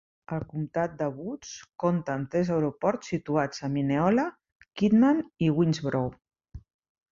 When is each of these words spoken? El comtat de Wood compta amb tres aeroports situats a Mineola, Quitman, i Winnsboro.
El 0.35 0.43
comtat 0.51 0.93
de 1.01 1.09
Wood 1.17 1.49
compta 1.83 2.13
amb 2.21 2.31
tres 2.37 2.49
aeroports 2.55 3.13
situats 3.15 3.63
a 3.67 3.71
Mineola, 3.75 4.27
Quitman, 4.83 5.23
i 5.51 5.55
Winnsboro. 5.61 6.05